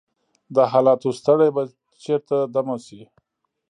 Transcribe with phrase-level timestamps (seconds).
[0.55, 1.63] د حالاتو ستړی به
[2.03, 3.01] چیرته دمه شي؟